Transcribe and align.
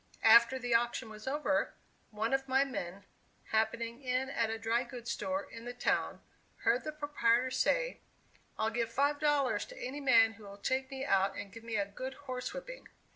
After 0.23 0.57
the 0.57 0.73
auction 0.73 1.11
was 1.11 1.27
over, 1.27 1.75
one 2.09 2.33
of 2.33 2.47
my 2.47 2.65
men, 2.65 3.05
happening 3.51 4.01
in 4.01 4.31
at 4.31 4.49
a 4.49 4.57
dry 4.57 4.83
goods 4.83 5.11
store 5.11 5.43
in 5.43 5.65
the 5.65 5.75
town, 5.75 6.21
heard 6.63 6.83
the 6.85 6.91
proprietor 6.91 7.51
say, 7.51 7.99
"I'll 8.57 8.71
give 8.71 8.89
five 8.91 9.19
dollars 9.19 9.63
to 9.65 9.77
any 9.77 9.99
man 10.01 10.31
who 10.33 10.45
will 10.45 10.57
take 10.57 10.89
me 10.89 11.05
out 11.05 11.35
and 11.37 11.51
give 11.53 11.63
me 11.63 11.75
a 11.77 11.85
good 11.85 12.15
horse 12.25 12.51
whipping! 12.51 12.87